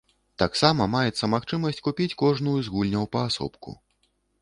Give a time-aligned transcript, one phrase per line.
[0.43, 3.81] Таксама маецца магчымасць купіць кожную з гульняў паасобку.